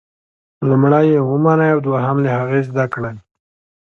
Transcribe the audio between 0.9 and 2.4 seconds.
یې ومنئ او دوهم له